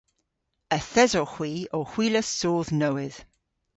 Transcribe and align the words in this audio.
Yth 0.77 0.95
esowgh 1.03 1.33
hwi 1.35 1.51
ow 1.75 1.85
hwilas 1.91 2.29
soodh 2.39 2.71
nowydh. 2.79 3.19